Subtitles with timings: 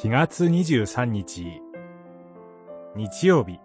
[0.00, 1.60] 4月23日。
[2.96, 3.60] 日曜日。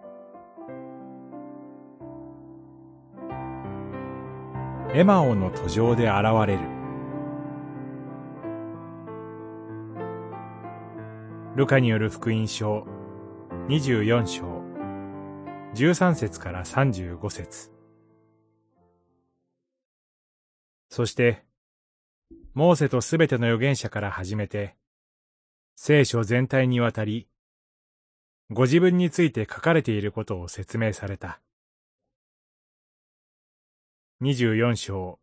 [4.94, 6.60] エマオの途上で現れる。
[11.56, 12.86] ルカによる福音書。
[13.68, 14.44] 24章。
[15.74, 17.72] 13節から35節。
[20.90, 21.42] そして
[22.54, 24.77] モーセとすべての預言者から始めて
[25.80, 27.28] 聖書全体にわたり、
[28.50, 31.40] ご自分について書かれていることを説明された。
[34.20, 35.20] 24章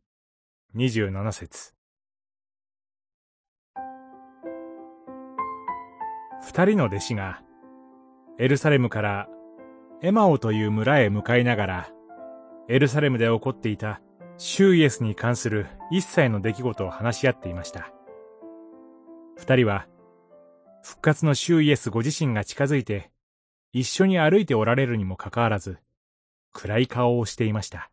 [0.73, 1.73] 27節
[6.41, 7.43] 二人の弟子が、
[8.39, 9.27] エルサレムから
[10.01, 11.89] エマオという村へ向かいながら、
[12.69, 13.99] エルサレムで起こっていた
[14.37, 17.91] シューイエスに関する一切の出来事を話し合っていました。
[19.35, 19.89] 二人は、
[20.85, 23.09] 復活の主イエスご自身が近づいて、
[23.73, 25.79] 一緒に歩いておられるにもかかわらず、
[26.53, 27.89] 暗い顔をしていました。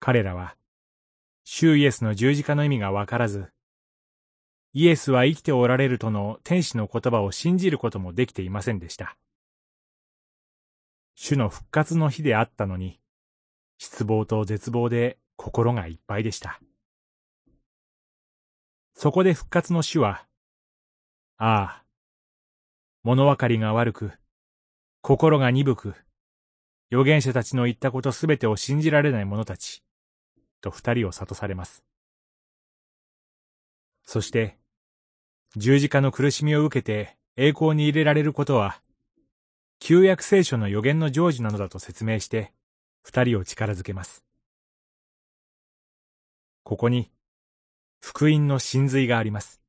[0.00, 0.56] 彼らは、
[1.44, 3.52] 主イエスの十字架の意味がわからず、
[4.72, 9.16] イエスは生きておられるとの天使の言葉を信じることもできていませんでした。
[11.14, 12.98] 主の復活の日であったのに、
[13.78, 16.60] 失望と絶望で心がいっぱいでした。
[18.94, 20.26] そこで復活の主は、
[21.44, 21.84] ああ。
[23.02, 24.12] 物分かりが悪く、
[25.00, 25.96] 心が鈍く、
[26.92, 29.82] 預言者たちの言ったことすべてを信じられない者たち、
[30.60, 31.82] と二人を諭されます。
[34.04, 34.56] そして、
[35.56, 38.80] 十字架の苦しみを受けて栄光に入れられることは、
[39.80, 42.52] 旧約聖書の予言の成就なのだと説明して、
[43.02, 44.24] 二人を力づけます。
[46.62, 47.10] ここに、
[47.98, 49.61] 福音の真髄があります。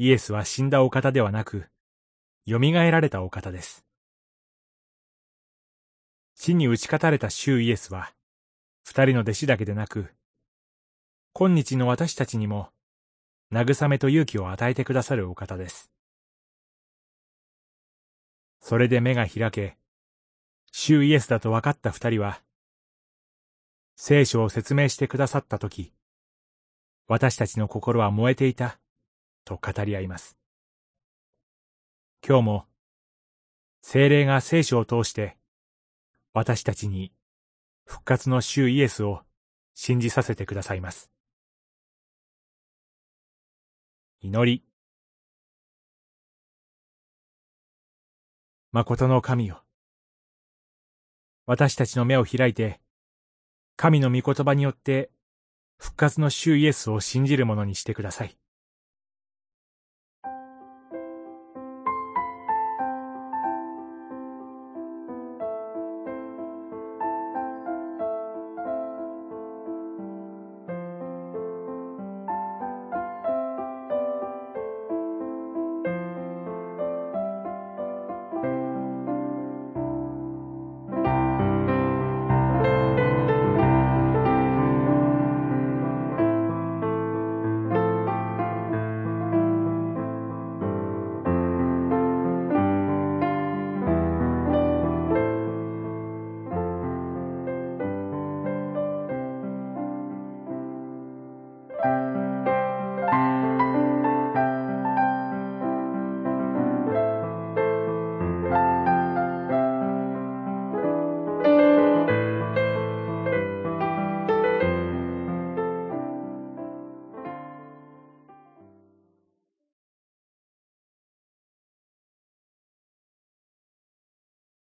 [0.00, 1.66] イエスは死んだお方ではなく、
[2.46, 3.84] 蘇られたお方です。
[6.36, 8.14] 死に打ち勝たれた主イエスは、
[8.84, 10.14] 二人の弟子だけでなく、
[11.32, 12.70] 今日の私たちにも、
[13.52, 15.90] 慰めと勇気を与えてくださるお方です。
[18.60, 19.78] それで目が開け、
[20.70, 22.40] 主イエスだと分かった二人は、
[23.96, 25.92] 聖書を説明してくださったとき、
[27.08, 28.78] 私たちの心は燃えていた。
[29.48, 30.36] と語り合います。
[32.26, 32.66] 今日も、
[33.80, 35.38] 精霊が聖書を通して、
[36.34, 37.14] 私たちに
[37.86, 39.22] 復活の主イエスを
[39.74, 41.10] 信じさせてくださいます。
[44.20, 44.62] 祈り。
[48.72, 49.64] 誠の神よ。
[51.46, 52.82] 私たちの目を開いて、
[53.76, 55.10] 神の御言葉によって
[55.78, 58.36] 復活の主イエスを信じるものにしてください。